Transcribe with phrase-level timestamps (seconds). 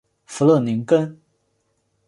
[0.25, 1.19] 弗勒宁根。